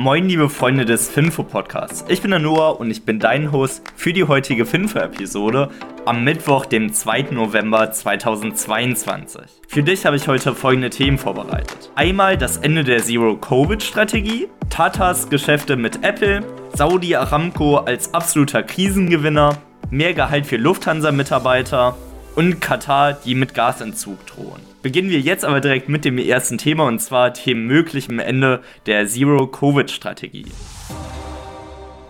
Moin, 0.00 0.30
liebe 0.30 0.48
Freunde 0.48 0.86
des 0.86 1.10
Finfo-Podcasts. 1.10 2.06
Ich 2.08 2.22
bin 2.22 2.30
der 2.30 2.40
Noah 2.40 2.80
und 2.80 2.90
ich 2.90 3.04
bin 3.04 3.18
dein 3.18 3.52
Host 3.52 3.82
für 3.94 4.14
die 4.14 4.24
heutige 4.24 4.64
Finfo-Episode 4.64 5.68
am 6.06 6.24
Mittwoch, 6.24 6.64
dem 6.64 6.90
2. 6.90 7.32
November 7.32 7.92
2022. 7.92 9.42
Für 9.68 9.82
dich 9.82 10.06
habe 10.06 10.16
ich 10.16 10.26
heute 10.26 10.54
folgende 10.54 10.88
Themen 10.88 11.18
vorbereitet. 11.18 11.90
Einmal 11.96 12.38
das 12.38 12.56
Ende 12.56 12.82
der 12.82 13.02
Zero-Covid-Strategie, 13.02 14.48
Tatas 14.70 15.28
Geschäfte 15.28 15.76
mit 15.76 16.02
Apple, 16.02 16.44
Saudi 16.72 17.14
Aramco 17.14 17.76
als 17.76 18.14
absoluter 18.14 18.62
Krisengewinner, 18.62 19.58
mehr 19.90 20.14
Gehalt 20.14 20.46
für 20.46 20.56
Lufthansa-Mitarbeiter 20.56 21.94
und 22.36 22.58
Katar, 22.62 23.12
die 23.12 23.34
mit 23.34 23.52
Gasentzug 23.52 24.24
drohen. 24.24 24.69
Beginnen 24.82 25.10
wir 25.10 25.20
jetzt 25.20 25.44
aber 25.44 25.60
direkt 25.60 25.90
mit 25.90 26.06
dem 26.06 26.16
ersten 26.16 26.56
Thema 26.56 26.84
und 26.84 27.00
zwar 27.00 27.30
dem 27.30 27.66
möglichen 27.66 28.18
Ende 28.18 28.62
der 28.86 29.06
Zero-Covid-Strategie. 29.06 30.46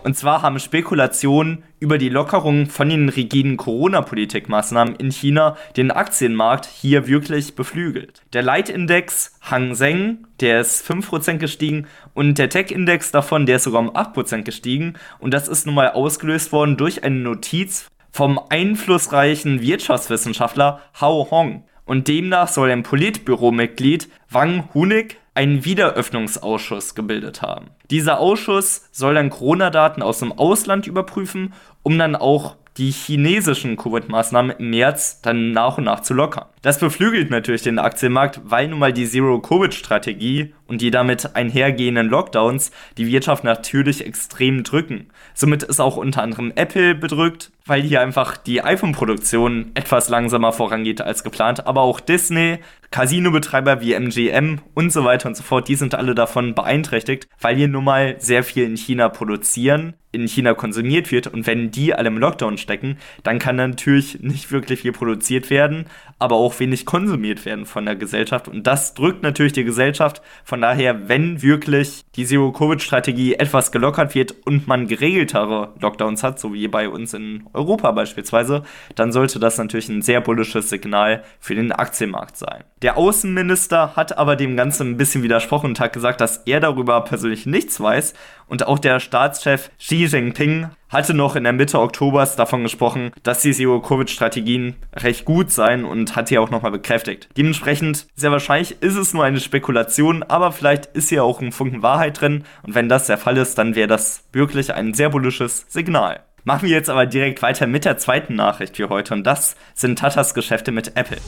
Und 0.03 0.17
zwar 0.17 0.41
haben 0.41 0.57
Spekulationen 0.57 1.63
über 1.79 1.97
die 1.97 2.09
Lockerung 2.09 2.67
von 2.67 2.87
den 2.87 3.09
rigiden 3.09 3.57
Corona-Politikmaßnahmen 3.57 4.95
in 4.95 5.11
China 5.11 5.57
den 5.75 5.91
Aktienmarkt 5.91 6.65
hier 6.65 7.07
wirklich 7.07 7.55
beflügelt. 7.55 8.23
Der 8.31 8.41
Leitindex 8.41 9.37
Hang 9.41 9.75
Seng, 9.75 10.25
der 10.39 10.61
ist 10.61 10.89
5% 10.89 11.37
gestiegen 11.37 11.87
und 12.13 12.37
der 12.37 12.49
Tech-Index 12.49 13.11
davon, 13.11 13.45
der 13.45 13.57
ist 13.57 13.65
sogar 13.65 13.81
um 13.81 13.91
8% 13.91 14.43
gestiegen 14.43 14.93
und 15.19 15.33
das 15.33 15.49
ist 15.49 15.65
nun 15.65 15.75
mal 15.75 15.91
ausgelöst 15.91 16.53
worden 16.53 16.77
durch 16.77 17.03
eine 17.03 17.17
Notiz 17.17 17.87
vom 18.11 18.39
einflussreichen 18.49 19.61
Wirtschaftswissenschaftler 19.61 20.81
Hao 20.99 21.27
Hong. 21.31 21.65
Und 21.85 22.07
demnach 22.07 22.47
soll 22.47 22.71
ein 22.71 22.83
Politbüromitglied 22.83 24.09
Wang 24.29 24.69
Hunig 24.73 25.17
einen 25.33 25.65
Wiederöffnungsausschuss 25.65 26.95
gebildet 26.95 27.41
haben. 27.41 27.67
Dieser 27.89 28.19
Ausschuss 28.19 28.89
soll 28.91 29.15
dann 29.15 29.29
Corona-Daten 29.29 30.01
aus 30.01 30.19
dem 30.19 30.31
Ausland 30.31 30.87
überprüfen, 30.87 31.53
um 31.83 31.97
dann 31.97 32.15
auch 32.15 32.55
die 32.77 32.91
chinesischen 32.91 33.75
Covid-Maßnahmen 33.75 34.55
im 34.57 34.69
März 34.69 35.21
dann 35.21 35.51
nach 35.51 35.77
und 35.77 35.83
nach 35.85 36.01
zu 36.01 36.13
lockern. 36.13 36.45
Das 36.61 36.79
beflügelt 36.79 37.29
natürlich 37.29 37.63
den 37.63 37.79
Aktienmarkt, 37.79 38.41
weil 38.45 38.67
nun 38.69 38.79
mal 38.79 38.93
die 38.93 39.07
Zero-Covid-Strategie 39.07 40.53
und 40.71 40.79
die 40.79 40.89
damit 40.89 41.35
einhergehenden 41.35 42.07
Lockdowns 42.07 42.71
die 42.97 43.05
Wirtschaft 43.07 43.43
natürlich 43.43 44.05
extrem 44.05 44.63
drücken. 44.63 45.09
Somit 45.33 45.63
ist 45.63 45.81
auch 45.81 45.97
unter 45.97 46.23
anderem 46.23 46.53
Apple 46.55 46.95
bedrückt, 46.95 47.51
weil 47.65 47.81
hier 47.81 47.99
einfach 47.99 48.37
die 48.37 48.63
iPhone-Produktion 48.63 49.71
etwas 49.73 50.07
langsamer 50.07 50.53
vorangeht 50.53 51.01
als 51.01 51.25
geplant, 51.25 51.67
aber 51.67 51.81
auch 51.81 51.99
Disney, 51.99 52.59
Casino-Betreiber 52.89 53.81
wie 53.81 53.93
MGM 53.93 54.59
und 54.73 54.93
so 54.93 55.03
weiter 55.03 55.27
und 55.27 55.35
so 55.35 55.43
fort, 55.43 55.67
die 55.67 55.75
sind 55.75 55.93
alle 55.93 56.15
davon 56.15 56.55
beeinträchtigt, 56.55 57.27
weil 57.41 57.57
hier 57.57 57.67
nun 57.67 57.83
mal 57.83 58.15
sehr 58.19 58.43
viel 58.43 58.63
in 58.63 58.77
China 58.77 59.09
produzieren, 59.09 59.95
in 60.11 60.27
China 60.27 60.53
konsumiert 60.53 61.11
wird. 61.11 61.27
Und 61.27 61.47
wenn 61.47 61.71
die 61.71 61.93
alle 61.93 62.07
im 62.07 62.17
Lockdown 62.17 62.57
stecken, 62.57 62.97
dann 63.23 63.39
kann 63.39 63.55
natürlich 63.55 64.21
nicht 64.21 64.51
wirklich 64.51 64.81
viel 64.81 64.91
produziert 64.91 65.49
werden, 65.49 65.85
aber 66.21 66.35
auch 66.35 66.59
wenig 66.59 66.85
konsumiert 66.85 67.45
werden 67.45 67.65
von 67.65 67.85
der 67.85 67.95
Gesellschaft 67.95 68.47
und 68.47 68.67
das 68.67 68.93
drückt 68.93 69.23
natürlich 69.23 69.53
die 69.53 69.63
Gesellschaft. 69.63 70.21
Von 70.43 70.61
daher, 70.61 71.09
wenn 71.09 71.41
wirklich 71.41 72.03
die 72.15 72.25
Zero-Covid-Strategie 72.25 73.33
etwas 73.33 73.71
gelockert 73.71 74.13
wird 74.13 74.35
und 74.45 74.67
man 74.67 74.87
geregeltere 74.87 75.73
Lockdowns 75.79 76.21
hat, 76.21 76.39
so 76.39 76.53
wie 76.53 76.67
bei 76.67 76.87
uns 76.89 77.13
in 77.13 77.47
Europa 77.53 77.91
beispielsweise, 77.91 78.63
dann 78.95 79.11
sollte 79.11 79.39
das 79.39 79.57
natürlich 79.57 79.89
ein 79.89 80.03
sehr 80.03 80.21
bullisches 80.21 80.69
Signal 80.69 81.23
für 81.39 81.55
den 81.55 81.71
Aktienmarkt 81.71 82.37
sein. 82.37 82.63
Der 82.81 82.97
Außenminister 82.97 83.95
hat 83.95 84.17
aber 84.17 84.35
dem 84.35 84.55
Ganzen 84.55 84.91
ein 84.91 84.97
bisschen 84.97 85.23
widersprochen 85.23 85.67
und 85.67 85.79
hat 85.79 85.93
gesagt, 85.93 86.21
dass 86.21 86.37
er 86.45 86.59
darüber 86.59 87.01
persönlich 87.01 87.45
nichts 87.45 87.79
weiß 87.79 88.13
und 88.51 88.67
auch 88.67 88.79
der 88.79 88.99
Staatschef 88.99 89.71
Xi 89.79 90.05
Jinping 90.05 90.67
hatte 90.89 91.13
noch 91.13 91.37
in 91.37 91.45
der 91.45 91.53
Mitte 91.53 91.79
Oktobers 91.79 92.35
davon 92.35 92.63
gesprochen, 92.63 93.11
dass 93.23 93.41
die 93.41 93.53
Zero-Covid-Strategien 93.53 94.75
recht 94.93 95.23
gut 95.23 95.51
seien 95.51 95.85
und 95.85 96.17
hat 96.17 96.27
sie 96.27 96.37
auch 96.37 96.49
nochmal 96.49 96.71
bekräftigt. 96.71 97.29
Dementsprechend, 97.37 98.07
sehr 98.13 98.31
wahrscheinlich 98.33 98.81
ist 98.81 98.97
es 98.97 99.13
nur 99.13 99.23
eine 99.23 99.39
Spekulation, 99.39 100.21
aber 100.23 100.51
vielleicht 100.51 100.87
ist 100.87 101.07
hier 101.07 101.23
auch 101.23 101.39
ein 101.39 101.53
Funken 101.53 101.81
Wahrheit 101.81 102.19
drin 102.19 102.43
und 102.63 102.75
wenn 102.75 102.89
das 102.89 103.07
der 103.07 103.17
Fall 103.17 103.37
ist, 103.37 103.57
dann 103.57 103.75
wäre 103.75 103.87
das 103.87 104.25
wirklich 104.33 104.73
ein 104.73 104.93
sehr 104.93 105.09
bullisches 105.09 105.65
Signal. 105.69 106.19
Machen 106.43 106.67
wir 106.67 106.75
jetzt 106.75 106.89
aber 106.89 107.05
direkt 107.05 107.41
weiter 107.41 107.67
mit 107.67 107.85
der 107.85 107.97
zweiten 107.99 108.35
Nachricht 108.35 108.75
für 108.75 108.89
heute 108.89 109.13
und 109.13 109.23
das 109.23 109.55
sind 109.73 109.97
Tatas 109.97 110.33
Geschäfte 110.33 110.73
mit 110.73 110.97
Apple. 110.97 111.19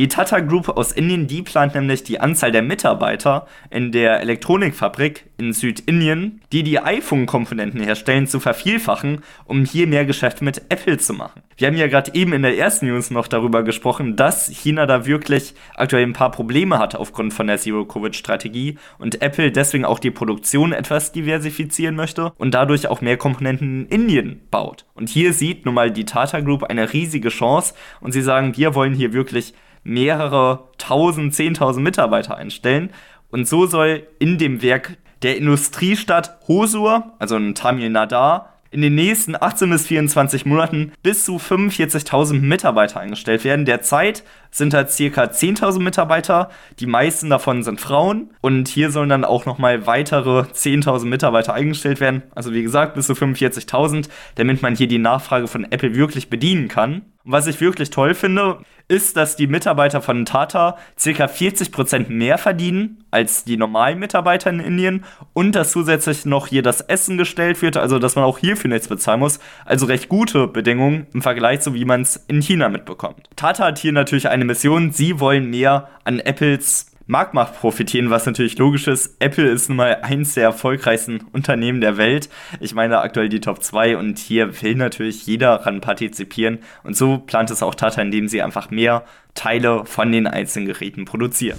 Die 0.00 0.08
Tata 0.08 0.40
Group 0.40 0.70
aus 0.70 0.92
Indien, 0.92 1.26
die 1.26 1.42
plant 1.42 1.74
nämlich 1.74 2.02
die 2.02 2.20
Anzahl 2.20 2.52
der 2.52 2.62
Mitarbeiter 2.62 3.46
in 3.68 3.92
der 3.92 4.20
Elektronikfabrik 4.20 5.26
in 5.36 5.52
Südindien, 5.52 6.40
die 6.52 6.62
die 6.62 6.80
iPhone-Komponenten 6.80 7.82
herstellen, 7.82 8.26
zu 8.26 8.40
vervielfachen, 8.40 9.20
um 9.44 9.66
hier 9.66 9.86
mehr 9.86 10.06
Geschäft 10.06 10.40
mit 10.40 10.62
Apple 10.70 10.96
zu 10.96 11.12
machen. 11.12 11.42
Wir 11.58 11.66
haben 11.66 11.76
ja 11.76 11.86
gerade 11.86 12.14
eben 12.14 12.32
in 12.32 12.40
der 12.40 12.56
ersten 12.56 12.86
News 12.86 13.10
noch 13.10 13.28
darüber 13.28 13.62
gesprochen, 13.62 14.16
dass 14.16 14.48
China 14.48 14.86
da 14.86 15.04
wirklich 15.04 15.52
aktuell 15.74 16.04
ein 16.04 16.14
paar 16.14 16.30
Probleme 16.30 16.78
hat 16.78 16.94
aufgrund 16.94 17.34
von 17.34 17.46
der 17.48 17.58
Zero-Covid-Strategie 17.58 18.78
und 18.96 19.20
Apple 19.20 19.52
deswegen 19.52 19.84
auch 19.84 19.98
die 19.98 20.10
Produktion 20.10 20.72
etwas 20.72 21.12
diversifizieren 21.12 21.94
möchte 21.94 22.32
und 22.38 22.54
dadurch 22.54 22.88
auch 22.88 23.02
mehr 23.02 23.18
Komponenten 23.18 23.86
in 23.90 24.00
Indien 24.00 24.40
baut. 24.50 24.86
Und 24.94 25.10
hier 25.10 25.34
sieht 25.34 25.66
nun 25.66 25.74
mal 25.74 25.90
die 25.90 26.06
Tata 26.06 26.40
Group 26.40 26.62
eine 26.62 26.90
riesige 26.90 27.28
Chance 27.28 27.74
und 28.00 28.12
sie 28.12 28.22
sagen, 28.22 28.56
wir 28.56 28.74
wollen 28.74 28.94
hier 28.94 29.12
wirklich 29.12 29.52
mehrere 29.82 30.68
tausend, 30.78 31.34
zehntausend 31.34 31.84
Mitarbeiter 31.84 32.36
einstellen. 32.36 32.90
Und 33.30 33.48
so 33.48 33.66
soll 33.66 34.06
in 34.18 34.38
dem 34.38 34.62
Werk 34.62 34.96
der 35.22 35.36
Industriestadt 35.36 36.38
Hosur, 36.48 37.12
also 37.18 37.36
in 37.36 37.54
Tamil 37.54 37.90
Nadu, 37.90 38.44
in 38.70 38.82
den 38.82 38.94
nächsten 38.94 39.34
18 39.34 39.68
bis 39.70 39.86
24 39.86 40.46
Monaten 40.46 40.92
bis 41.02 41.24
zu 41.24 41.36
45.000 41.36 42.34
Mitarbeiter 42.40 43.00
eingestellt 43.00 43.44
werden. 43.44 43.64
Derzeit 43.64 44.22
sind 44.50 44.72
da 44.72 44.86
circa 44.86 45.24
10.000 45.24 45.80
Mitarbeiter, 45.80 46.50
die 46.78 46.86
meisten 46.86 47.30
davon 47.30 47.62
sind 47.62 47.80
Frauen 47.80 48.30
und 48.40 48.68
hier 48.68 48.90
sollen 48.90 49.08
dann 49.08 49.24
auch 49.24 49.46
nochmal 49.46 49.86
weitere 49.86 50.40
10.000 50.40 51.06
Mitarbeiter 51.06 51.54
eingestellt 51.54 52.00
werden. 52.00 52.22
Also 52.34 52.52
wie 52.52 52.62
gesagt, 52.62 52.94
bis 52.94 53.06
zu 53.06 53.12
45.000, 53.12 54.08
damit 54.34 54.62
man 54.62 54.76
hier 54.76 54.88
die 54.88 54.98
Nachfrage 54.98 55.46
von 55.46 55.70
Apple 55.70 55.94
wirklich 55.94 56.30
bedienen 56.30 56.68
kann. 56.68 57.02
Und 57.24 57.32
was 57.32 57.46
ich 57.46 57.60
wirklich 57.60 57.90
toll 57.90 58.14
finde, 58.14 58.58
ist, 58.88 59.16
dass 59.16 59.36
die 59.36 59.46
Mitarbeiter 59.46 60.00
von 60.00 60.24
Tata 60.24 60.76
ca. 60.96 61.24
40% 61.26 62.08
mehr 62.08 62.38
verdienen 62.38 63.04
als 63.10 63.44
die 63.44 63.56
normalen 63.56 63.98
Mitarbeiter 63.98 64.50
in 64.50 64.60
Indien 64.60 65.04
und 65.32 65.54
dass 65.54 65.70
zusätzlich 65.70 66.24
noch 66.24 66.48
hier 66.48 66.62
das 66.62 66.80
Essen 66.80 67.18
gestellt 67.18 67.62
wird, 67.62 67.76
also 67.76 67.98
dass 67.98 68.16
man 68.16 68.24
auch 68.24 68.38
hierfür 68.38 68.70
nichts 68.70 68.88
bezahlen 68.88 69.20
muss. 69.20 69.38
Also 69.64 69.86
recht 69.86 70.08
gute 70.08 70.46
Bedingungen 70.48 71.06
im 71.12 71.22
Vergleich 71.22 71.60
zu 71.60 71.74
wie 71.74 71.84
man 71.84 72.02
es 72.02 72.16
in 72.26 72.40
China 72.40 72.68
mitbekommt. 72.68 73.28
Tata 73.36 73.66
hat 73.66 73.78
hier 73.78 73.92
natürlich 73.92 74.28
eine 74.28 74.39
Mission, 74.44 74.92
sie 74.92 75.20
wollen 75.20 75.50
mehr 75.50 75.88
an 76.04 76.20
Apples 76.20 76.90
Marktmacht 77.10 77.58
profitieren, 77.58 78.10
was 78.10 78.24
natürlich 78.24 78.56
logisch 78.56 78.86
ist. 78.86 79.16
Apple 79.18 79.48
ist 79.48 79.68
nun 79.68 79.78
mal 79.78 79.96
eins 80.02 80.34
der 80.34 80.44
erfolgreichsten 80.44 81.22
Unternehmen 81.32 81.80
der 81.80 81.96
Welt. 81.96 82.28
Ich 82.60 82.72
meine 82.72 83.00
aktuell 83.00 83.28
die 83.28 83.40
Top 83.40 83.64
2 83.64 83.96
und 83.96 84.20
hier 84.20 84.62
will 84.62 84.76
natürlich 84.76 85.26
jeder 85.26 85.66
ran 85.66 85.80
partizipieren. 85.80 86.60
Und 86.84 86.96
so 86.96 87.18
plant 87.18 87.50
es 87.50 87.64
auch 87.64 87.74
Tata, 87.74 88.00
indem 88.00 88.28
sie 88.28 88.42
einfach 88.42 88.70
mehr 88.70 89.04
Teile 89.34 89.84
von 89.86 90.12
den 90.12 90.28
einzelnen 90.28 90.68
Geräten 90.68 91.04
produzieren. 91.04 91.58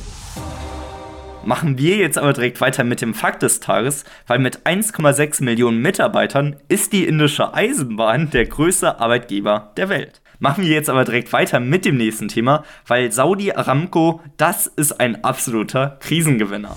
Machen 1.44 1.78
wir 1.78 1.98
jetzt 1.98 2.18
aber 2.18 2.32
direkt 2.32 2.62
weiter 2.62 2.86
mit 2.86 3.02
dem 3.02 3.14
Fakt 3.14 3.42
des 3.42 3.60
Tages, 3.60 4.06
weil 4.28 4.40
mit 4.40 4.60
1,6 4.60 5.44
Millionen 5.44 5.82
Mitarbeitern 5.82 6.56
ist 6.70 6.94
die 6.94 7.04
indische 7.04 7.54
Eisenbahn 7.54 8.30
der 8.30 8.46
größte 8.46 9.02
Arbeitgeber 9.02 9.74
der 9.76 9.90
Welt. 9.90 10.21
Machen 10.44 10.64
wir 10.64 10.72
jetzt 10.72 10.90
aber 10.90 11.06
direkt 11.06 11.32
weiter 11.34 11.60
mit 11.60 11.86
dem 11.86 11.98
nächsten 11.98 12.28
Thema, 12.28 12.64
weil 12.88 13.12
Saudi 13.12 13.52
Aramco, 13.52 14.22
das 14.38 14.66
ist 14.66 15.00
ein 15.00 15.24
absoluter 15.24 15.98
Krisengewinner. 16.00 16.76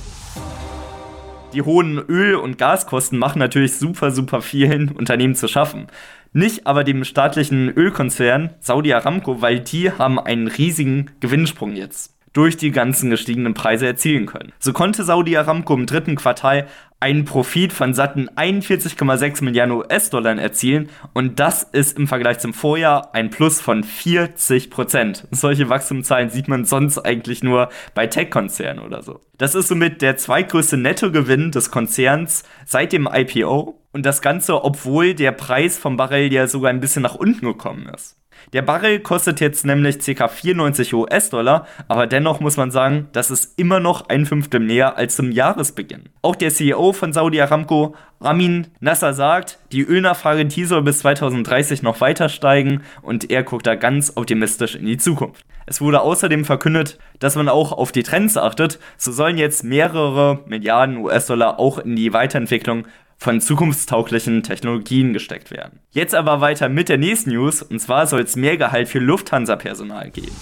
Die 1.54 1.62
hohen 1.62 1.96
Öl- 1.96 2.34
und 2.34 2.58
Gaskosten 2.58 3.18
machen 3.18 3.38
natürlich 3.38 3.78
super, 3.78 4.10
super 4.10 4.42
vielen 4.42 4.90
Unternehmen 4.90 5.34
zu 5.34 5.48
schaffen. 5.48 5.86
Nicht 6.34 6.66
aber 6.66 6.84
dem 6.84 7.04
staatlichen 7.04 7.70
Ölkonzern 7.70 8.50
Saudi 8.60 8.92
Aramco, 8.92 9.40
weil 9.40 9.60
die 9.60 9.90
haben 9.90 10.18
einen 10.20 10.48
riesigen 10.48 11.12
Gewinnsprung 11.20 11.74
jetzt 11.74 12.14
durch 12.34 12.58
die 12.58 12.70
ganzen 12.70 13.08
gestiegenen 13.08 13.54
Preise 13.54 13.86
erzielen 13.86 14.26
können. 14.26 14.52
So 14.58 14.74
konnte 14.74 15.04
Saudi 15.04 15.38
Aramco 15.38 15.72
im 15.72 15.86
dritten 15.86 16.16
Quartal 16.16 16.66
einen 17.04 17.26
Profit 17.26 17.74
von 17.74 17.92
satten 17.92 18.30
41,6 18.30 19.44
Milliarden 19.44 19.76
US-Dollar 19.76 20.38
erzielen 20.38 20.88
und 21.12 21.38
das 21.38 21.62
ist 21.62 21.98
im 21.98 22.08
Vergleich 22.08 22.38
zum 22.38 22.54
Vorjahr 22.54 23.14
ein 23.14 23.28
Plus 23.28 23.60
von 23.60 23.84
40 23.84 24.70
Prozent. 24.70 25.28
Solche 25.30 25.68
Wachstumszahlen 25.68 26.30
sieht 26.30 26.48
man 26.48 26.64
sonst 26.64 26.98
eigentlich 26.98 27.42
nur 27.42 27.68
bei 27.92 28.06
Tech-Konzernen 28.06 28.82
oder 28.82 29.02
so. 29.02 29.20
Das 29.36 29.54
ist 29.54 29.68
somit 29.68 30.00
der 30.00 30.16
zweitgrößte 30.16 30.78
Nettogewinn 30.78 31.50
des 31.50 31.70
Konzerns 31.70 32.42
seit 32.64 32.94
dem 32.94 33.06
IPO 33.12 33.78
und 33.92 34.06
das 34.06 34.22
Ganze, 34.22 34.64
obwohl 34.64 35.12
der 35.12 35.32
Preis 35.32 35.76
vom 35.76 35.98
Barrel 35.98 36.32
ja 36.32 36.46
sogar 36.46 36.70
ein 36.70 36.80
bisschen 36.80 37.02
nach 37.02 37.16
unten 37.16 37.44
gekommen 37.44 37.86
ist. 37.94 38.16
Der 38.52 38.62
Barrel 38.62 39.00
kostet 39.00 39.40
jetzt 39.40 39.64
nämlich 39.64 39.98
ca. 39.98 40.28
94 40.28 40.94
US-Dollar, 40.94 41.66
aber 41.88 42.06
dennoch 42.06 42.40
muss 42.40 42.56
man 42.56 42.70
sagen, 42.70 43.08
das 43.12 43.30
ist 43.30 43.58
immer 43.58 43.80
noch 43.80 44.08
ein 44.08 44.26
Fünftel 44.26 44.60
mehr 44.60 44.96
als 44.96 45.16
zum 45.16 45.32
Jahresbeginn. 45.32 46.08
Auch 46.22 46.36
der 46.36 46.50
CEO 46.50 46.92
von 46.92 47.12
Saudi 47.12 47.40
Aramco, 47.40 47.94
Ramin 48.20 48.68
Nasser, 48.80 49.14
sagt, 49.14 49.58
die 49.72 49.82
Ölnachfrage 49.82 50.46
die 50.46 50.64
soll 50.64 50.82
bis 50.82 51.00
2030 51.00 51.82
noch 51.82 52.00
weiter 52.00 52.28
steigen 52.28 52.82
und 53.02 53.30
er 53.30 53.42
guckt 53.42 53.66
da 53.66 53.74
ganz 53.74 54.12
optimistisch 54.16 54.76
in 54.76 54.86
die 54.86 54.98
Zukunft. 54.98 55.44
Es 55.66 55.80
wurde 55.80 56.02
außerdem 56.02 56.44
verkündet, 56.44 56.98
dass 57.18 57.36
man 57.36 57.48
auch 57.48 57.72
auf 57.72 57.90
die 57.90 58.02
Trends 58.02 58.36
achtet. 58.36 58.78
So 58.98 59.12
sollen 59.12 59.38
jetzt 59.38 59.64
mehrere 59.64 60.40
Milliarden 60.46 60.98
US-Dollar 60.98 61.58
auch 61.58 61.78
in 61.78 61.96
die 61.96 62.12
Weiterentwicklung 62.12 62.86
von 63.16 63.40
zukunftstauglichen 63.40 64.42
Technologien 64.42 65.12
gesteckt 65.12 65.50
werden. 65.50 65.80
Jetzt 65.90 66.14
aber 66.14 66.40
weiter 66.40 66.68
mit 66.68 66.88
der 66.88 66.98
nächsten 66.98 67.30
News 67.30 67.62
und 67.62 67.80
zwar 67.80 68.06
soll 68.06 68.22
es 68.22 68.36
mehr 68.36 68.56
Gehalt 68.56 68.88
für 68.88 68.98
Lufthansa-Personal 68.98 70.10
geben. 70.10 70.36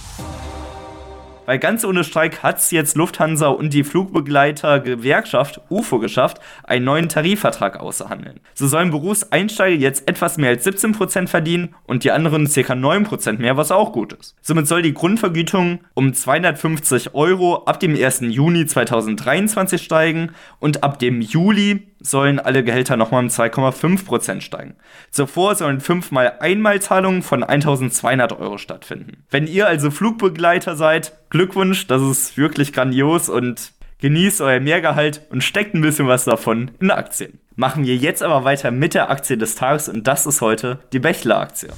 Weil 1.45 1.59
ganz 1.59 1.83
ohne 1.83 2.03
Streik 2.03 2.41
hat 2.41 2.59
es 2.59 2.71
jetzt 2.71 2.95
Lufthansa 2.95 3.47
und 3.47 3.73
die 3.73 3.83
Flugbegleiter-Gewerkschaft 3.83 5.61
UFO 5.69 5.99
geschafft, 5.99 6.39
einen 6.63 6.85
neuen 6.85 7.09
Tarifvertrag 7.09 7.79
auszuhandeln. 7.79 8.39
So 8.53 8.67
sollen 8.67 8.91
Berufseinsteiger 8.91 9.75
jetzt 9.75 10.07
etwas 10.07 10.37
mehr 10.37 10.51
als 10.51 10.65
17% 10.65 11.27
verdienen 11.27 11.75
und 11.85 12.03
die 12.03 12.11
anderen 12.11 12.45
ca. 12.45 12.73
9% 12.73 13.39
mehr, 13.39 13.57
was 13.57 13.71
auch 13.71 13.91
gut 13.91 14.13
ist. 14.13 14.35
Somit 14.41 14.67
soll 14.67 14.81
die 14.81 14.93
Grundvergütung 14.93 15.81
um 15.93 16.13
250 16.13 17.13
Euro 17.13 17.63
ab 17.65 17.79
dem 17.79 17.95
1. 17.95 18.21
Juni 18.21 18.65
2023 18.65 19.81
steigen 19.81 20.31
und 20.59 20.83
ab 20.83 20.99
dem 20.99 21.21
Juli 21.21 21.87
sollen 22.03 22.39
alle 22.39 22.63
Gehälter 22.63 22.97
nochmal 22.97 23.23
um 23.23 23.29
2,5% 23.29 24.41
steigen. 24.41 24.75
Zuvor 25.09 25.55
sollen 25.55 25.79
fünfmal 25.79 26.33
Einmalzahlungen 26.39 27.23
von 27.23 27.43
1200 27.43 28.37
Euro 28.39 28.57
stattfinden. 28.57 29.23
Wenn 29.29 29.47
ihr 29.47 29.67
also 29.67 29.89
Flugbegleiter 29.89 30.75
seid, 30.75 31.13
Glückwunsch, 31.33 31.87
das 31.87 31.99
ist 32.03 32.37
wirklich 32.37 32.73
grandios 32.73 33.27
und 33.27 33.71
genießt 34.01 34.39
euer 34.41 34.59
Mehrgehalt 34.59 35.23
und 35.31 35.43
steckt 35.43 35.73
ein 35.73 35.81
bisschen 35.81 36.07
was 36.07 36.25
davon 36.25 36.69
in 36.79 36.91
Aktien. 36.91 37.39
Machen 37.55 37.87
wir 37.87 37.95
jetzt 37.95 38.21
aber 38.21 38.43
weiter 38.43 38.69
mit 38.69 38.93
der 38.93 39.09
Aktie 39.09 39.35
des 39.35 39.55
Tages 39.55 39.89
und 39.89 40.05
das 40.05 40.27
ist 40.27 40.41
heute 40.41 40.77
die 40.93 40.99
Bechtle-Aktie. 40.99 41.69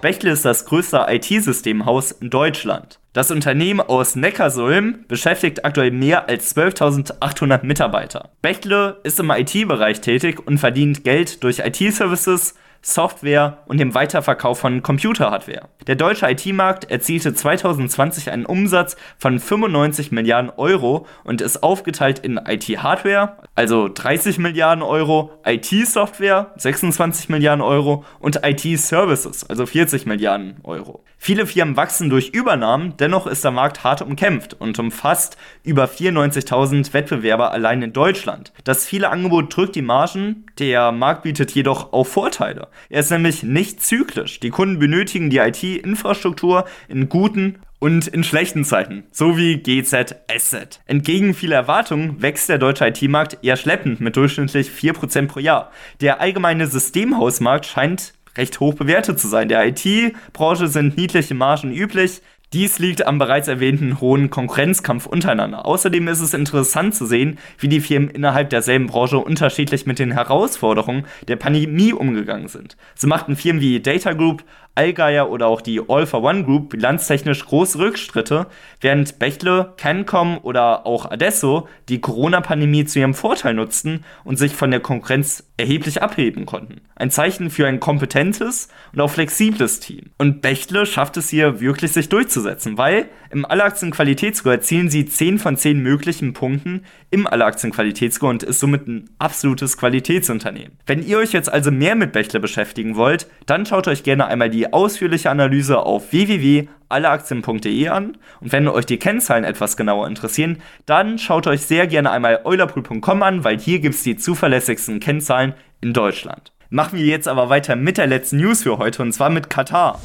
Bechtle 0.00 0.30
ist 0.30 0.46
das 0.46 0.64
größte 0.64 1.08
IT-Systemhaus 1.10 2.12
in 2.12 2.30
Deutschland. 2.30 3.00
Das 3.12 3.30
Unternehmen 3.30 3.80
aus 3.80 4.16
Neckarsulm 4.16 5.04
beschäftigt 5.06 5.66
aktuell 5.66 5.90
mehr 5.90 6.26
als 6.26 6.56
12.800 6.56 7.66
Mitarbeiter. 7.66 8.30
Bechtle 8.40 8.98
ist 9.02 9.20
im 9.20 9.30
IT-Bereich 9.30 10.00
tätig 10.00 10.40
und 10.46 10.56
verdient 10.56 11.04
Geld 11.04 11.44
durch 11.44 11.58
IT-Services, 11.58 12.54
Software 12.82 13.58
und 13.66 13.78
dem 13.78 13.94
Weiterverkauf 13.94 14.58
von 14.58 14.82
Computerhardware. 14.82 15.68
Der 15.86 15.96
deutsche 15.96 16.30
IT-Markt 16.30 16.90
erzielte 16.90 17.34
2020 17.34 18.30
einen 18.30 18.46
Umsatz 18.46 18.96
von 19.18 19.38
95 19.38 20.12
Milliarden 20.12 20.50
Euro 20.56 21.06
und 21.24 21.40
ist 21.42 21.62
aufgeteilt 21.62 22.20
in 22.20 22.38
IT-Hardware, 22.38 23.36
also 23.54 23.88
30 23.92 24.38
Milliarden 24.38 24.82
Euro, 24.82 25.30
IT-Software, 25.44 26.52
26 26.56 27.28
Milliarden 27.28 27.62
Euro 27.62 28.04
und 28.18 28.40
IT-Services, 28.44 29.48
also 29.48 29.66
40 29.66 30.06
Milliarden 30.06 30.56
Euro. 30.62 31.04
Viele 31.22 31.46
Firmen 31.46 31.76
wachsen 31.76 32.08
durch 32.08 32.30
Übernahmen, 32.30 32.94
dennoch 32.98 33.26
ist 33.26 33.44
der 33.44 33.50
Markt 33.50 33.84
hart 33.84 34.00
umkämpft 34.00 34.54
und 34.58 34.78
umfasst 34.78 35.36
über 35.62 35.84
94.000 35.84 36.94
Wettbewerber 36.94 37.52
allein 37.52 37.82
in 37.82 37.92
Deutschland. 37.92 38.54
Das 38.64 38.86
viele 38.86 39.10
Angebot 39.10 39.54
drückt 39.54 39.76
die 39.76 39.82
Margen, 39.82 40.46
der 40.58 40.92
Markt 40.92 41.24
bietet 41.24 41.50
jedoch 41.50 41.92
auch 41.92 42.06
Vorteile. 42.06 42.68
Er 42.88 43.00
ist 43.00 43.10
nämlich 43.10 43.42
nicht 43.42 43.82
zyklisch. 43.82 44.40
Die 44.40 44.50
Kunden 44.50 44.78
benötigen 44.78 45.30
die 45.30 45.38
IT-Infrastruktur 45.38 46.66
in 46.88 47.08
guten 47.08 47.58
und 47.80 48.06
in 48.06 48.22
schlechten 48.22 48.64
Zeiten, 48.64 49.04
so 49.10 49.36
wie 49.36 49.56
GZ 49.56 50.14
Asset. 50.30 50.80
Entgegen 50.86 51.34
vieler 51.34 51.56
Erwartungen 51.56 52.20
wächst 52.22 52.48
der 52.48 52.58
deutsche 52.58 52.86
IT-Markt 52.86 53.38
eher 53.42 53.56
schleppend 53.56 54.00
mit 54.00 54.16
durchschnittlich 54.16 54.68
4% 54.68 55.26
pro 55.26 55.40
Jahr. 55.40 55.72
Der 56.00 56.20
allgemeine 56.20 56.66
Systemhausmarkt 56.66 57.66
scheint 57.66 58.12
recht 58.36 58.60
hoch 58.60 58.74
bewertet 58.74 59.18
zu 59.18 59.28
sein. 59.28 59.48
Der 59.48 59.66
IT-Branche 59.66 60.68
sind 60.68 60.96
niedliche 60.96 61.34
Margen 61.34 61.72
üblich. 61.72 62.20
Dies 62.52 62.80
liegt 62.80 63.06
am 63.06 63.18
bereits 63.18 63.46
erwähnten 63.46 64.00
hohen 64.00 64.28
Konkurrenzkampf 64.28 65.06
untereinander. 65.06 65.66
Außerdem 65.66 66.08
ist 66.08 66.18
es 66.18 66.34
interessant 66.34 66.96
zu 66.96 67.06
sehen, 67.06 67.38
wie 67.58 67.68
die 67.68 67.78
Firmen 67.78 68.10
innerhalb 68.10 68.50
derselben 68.50 68.88
Branche 68.88 69.18
unterschiedlich 69.18 69.86
mit 69.86 70.00
den 70.00 70.10
Herausforderungen 70.10 71.06
der 71.28 71.36
Pandemie 71.36 71.92
umgegangen 71.92 72.48
sind. 72.48 72.76
So 72.96 73.06
machten 73.06 73.36
Firmen 73.36 73.62
wie 73.62 73.78
Data 73.78 74.14
Group, 74.14 74.42
Allgeier 74.80 75.28
oder 75.28 75.46
auch 75.46 75.60
die 75.60 75.82
All 75.88 76.06
for 76.06 76.22
One 76.22 76.42
Group 76.44 76.70
bilanztechnisch 76.70 77.44
große 77.44 77.78
Rückschritte, 77.78 78.46
während 78.80 79.18
Bechtle, 79.18 79.74
Cancom 79.76 80.38
oder 80.38 80.86
auch 80.86 81.10
Adesso 81.10 81.68
die 81.90 82.00
Corona-Pandemie 82.00 82.86
zu 82.86 82.98
ihrem 82.98 83.12
Vorteil 83.12 83.52
nutzten 83.52 84.04
und 84.24 84.38
sich 84.38 84.54
von 84.54 84.70
der 84.70 84.80
Konkurrenz 84.80 85.44
erheblich 85.58 86.00
abheben 86.00 86.46
konnten. 86.46 86.80
Ein 86.96 87.10
Zeichen 87.10 87.50
für 87.50 87.66
ein 87.66 87.78
kompetentes 87.78 88.68
und 88.94 89.00
auch 89.02 89.10
flexibles 89.10 89.80
Team. 89.80 90.12
Und 90.16 90.40
Bechtle 90.40 90.86
schafft 90.86 91.18
es 91.18 91.28
hier 91.28 91.60
wirklich, 91.60 91.92
sich 91.92 92.08
durchzusetzen, 92.08 92.78
weil 92.78 93.10
im 93.30 93.44
Alleraktien-Qualitätsscore 93.44 94.54
erzielen 94.56 94.88
sie 94.88 95.04
10 95.04 95.38
von 95.38 95.56
10 95.56 95.80
möglichen 95.80 96.32
Punkten 96.32 96.84
im 97.10 97.26
Alleraktien-Qualitätsscore 97.26 98.30
und 98.30 98.42
ist 98.42 98.60
somit 98.60 98.88
ein 98.88 99.10
absolutes 99.18 99.76
Qualitätsunternehmen. 99.76 100.78
Wenn 100.86 101.06
ihr 101.06 101.18
euch 101.18 101.32
jetzt 101.32 101.52
also 101.52 101.70
mehr 101.70 101.94
mit 101.94 102.12
Bechtle 102.12 102.40
beschäftigen 102.40 102.96
wollt, 102.96 103.28
dann 103.46 103.66
schaut 103.66 103.86
euch 103.86 104.02
gerne 104.02 104.26
einmal 104.26 104.50
ausführliche 104.72 105.30
Analyse 105.30 105.78
auf 105.78 106.12
www.alleaktien.de 106.12 107.88
an. 107.88 108.16
Und 108.40 108.52
wenn 108.52 108.68
euch 108.68 108.86
die 108.86 108.98
Kennzahlen 108.98 109.44
etwas 109.44 109.76
genauer 109.76 110.06
interessieren, 110.06 110.62
dann 110.86 111.18
schaut 111.18 111.46
euch 111.46 111.62
sehr 111.62 111.86
gerne 111.86 112.10
einmal 112.10 112.40
eulerpool.com 112.44 113.22
an, 113.22 113.44
weil 113.44 113.58
hier 113.58 113.80
gibt 113.80 113.94
es 113.94 114.02
die 114.02 114.16
zuverlässigsten 114.16 115.00
Kennzahlen 115.00 115.54
in 115.80 115.92
Deutschland. 115.92 116.52
Machen 116.68 116.98
wir 116.98 117.04
jetzt 117.04 117.26
aber 117.26 117.48
weiter 117.48 117.74
mit 117.74 117.98
der 117.98 118.06
letzten 118.06 118.36
News 118.36 118.62
für 118.62 118.78
heute 118.78 119.02
und 119.02 119.12
zwar 119.12 119.30
mit 119.30 119.50
Katar. 119.50 120.00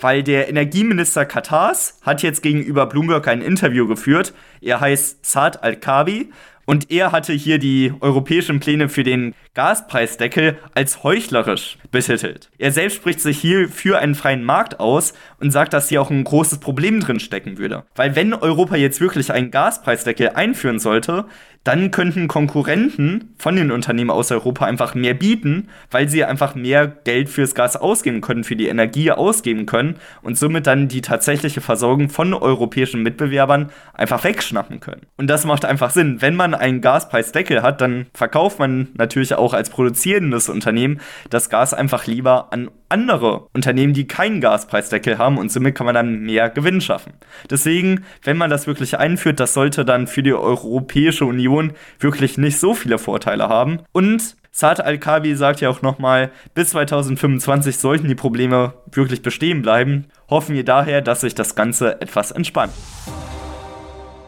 Weil 0.00 0.22
der 0.22 0.48
Energieminister 0.48 1.24
Katars 1.24 2.00
hat 2.02 2.22
jetzt 2.22 2.42
gegenüber 2.42 2.86
Bloomberg 2.86 3.28
ein 3.28 3.40
Interview 3.40 3.86
geführt. 3.86 4.34
Er 4.60 4.80
heißt 4.80 5.24
Saad 5.24 5.62
Al-Kabi 5.62 6.30
und 6.66 6.90
er 6.90 7.12
hatte 7.12 7.32
hier 7.32 7.58
die 7.58 7.94
europäischen 8.00 8.60
Pläne 8.60 8.88
für 8.88 9.04
den 9.04 9.34
Gaspreisdeckel 9.54 10.58
als 10.74 11.02
heuchlerisch 11.02 11.78
betitelt. 11.90 12.50
Er 12.58 12.72
selbst 12.72 12.96
spricht 12.96 13.20
sich 13.20 13.38
hier 13.38 13.68
für 13.68 13.98
einen 13.98 14.14
freien 14.14 14.44
Markt 14.44 14.80
aus 14.80 15.14
und 15.40 15.50
sagt, 15.50 15.72
dass 15.72 15.88
hier 15.88 16.02
auch 16.02 16.10
ein 16.10 16.24
großes 16.24 16.58
Problem 16.58 17.00
drin 17.00 17.20
stecken 17.20 17.56
würde. 17.56 17.84
Weil 17.94 18.14
wenn 18.16 18.34
Europa 18.34 18.76
jetzt 18.76 19.00
wirklich 19.00 19.32
einen 19.32 19.50
Gaspreisdeckel 19.50 20.30
einführen 20.30 20.78
sollte, 20.78 21.24
dann 21.66 21.90
könnten 21.90 22.28
Konkurrenten 22.28 23.34
von 23.38 23.56
den 23.56 23.72
Unternehmen 23.72 24.10
aus 24.10 24.30
Europa 24.30 24.66
einfach 24.66 24.94
mehr 24.94 25.14
bieten, 25.14 25.68
weil 25.90 26.08
sie 26.08 26.24
einfach 26.24 26.54
mehr 26.54 26.86
Geld 26.86 27.28
fürs 27.28 27.56
Gas 27.56 27.74
ausgeben 27.74 28.20
können, 28.20 28.44
für 28.44 28.54
die 28.54 28.68
Energie 28.68 29.10
ausgeben 29.10 29.66
können 29.66 29.96
und 30.22 30.38
somit 30.38 30.68
dann 30.68 30.86
die 30.86 31.00
tatsächliche 31.00 31.60
Versorgung 31.60 32.08
von 32.08 32.34
europäischen 32.34 33.02
Mitbewerbern 33.02 33.70
einfach 33.94 34.22
wegschnappen 34.22 34.78
können. 34.78 35.02
Und 35.16 35.26
das 35.26 35.44
macht 35.44 35.64
einfach 35.64 35.90
Sinn. 35.90 36.22
Wenn 36.22 36.36
man 36.36 36.54
einen 36.60 36.80
Gaspreisdeckel 36.80 37.62
hat, 37.62 37.80
dann 37.80 38.06
verkauft 38.14 38.58
man 38.58 38.88
natürlich 38.94 39.34
auch 39.34 39.54
als 39.54 39.70
produzierendes 39.70 40.48
Unternehmen 40.48 41.00
das 41.30 41.50
Gas 41.50 41.74
einfach 41.74 42.06
lieber 42.06 42.52
an 42.52 42.70
andere 42.88 43.48
Unternehmen, 43.52 43.92
die 43.92 44.06
keinen 44.06 44.40
Gaspreisdeckel 44.40 45.18
haben 45.18 45.38
und 45.38 45.50
somit 45.50 45.74
kann 45.74 45.86
man 45.86 45.94
dann 45.94 46.20
mehr 46.20 46.50
Gewinn 46.50 46.80
schaffen. 46.80 47.14
Deswegen, 47.50 48.04
wenn 48.22 48.36
man 48.36 48.50
das 48.50 48.66
wirklich 48.66 48.98
einführt, 48.98 49.40
das 49.40 49.54
sollte 49.54 49.84
dann 49.84 50.06
für 50.06 50.22
die 50.22 50.32
Europäische 50.32 51.24
Union 51.24 51.72
wirklich 51.98 52.38
nicht 52.38 52.58
so 52.58 52.74
viele 52.74 52.98
Vorteile 52.98 53.48
haben. 53.48 53.80
Und 53.92 54.36
Saad 54.52 54.80
Al-Kabi 54.80 55.34
sagt 55.34 55.60
ja 55.60 55.68
auch 55.68 55.82
nochmal, 55.82 56.30
bis 56.54 56.70
2025 56.70 57.76
sollten 57.76 58.08
die 58.08 58.14
Probleme 58.14 58.72
wirklich 58.90 59.20
bestehen 59.20 59.60
bleiben. 59.60 60.06
Hoffen 60.30 60.54
wir 60.54 60.64
daher, 60.64 61.02
dass 61.02 61.20
sich 61.20 61.34
das 61.34 61.56
Ganze 61.56 62.00
etwas 62.00 62.30
entspannt. 62.30 62.72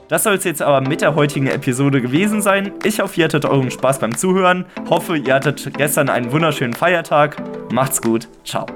Das 0.09 0.23
soll 0.23 0.35
es 0.35 0.45
jetzt 0.45 0.63
aber 0.63 0.81
mit 0.81 1.03
der 1.03 1.15
heutigen 1.15 1.47
Episode 1.47 2.01
gewesen 2.01 2.41
sein. 2.41 2.73
Ich 2.85 3.01
hoffe, 3.01 3.21
ihr 3.21 3.25
hattet 3.25 3.45
euren 3.45 3.71
Spaß 3.71 3.99
beim 3.99 4.17
Zuhören. 4.17 4.65
Hoffe, 4.89 5.17
ihr 5.17 5.35
hattet 5.35 5.71
gestern 5.77 6.09
einen 6.09 6.33
wunderschönen 6.33 6.73
Feiertag. 6.73 7.37
Macht's 7.73 8.01
gut. 8.01 8.29
Ciao. 8.45 8.67